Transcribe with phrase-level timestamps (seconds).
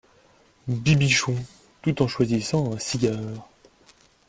[0.67, 1.35] Bibichon,
[1.83, 3.19] tout en choisissant un cigare.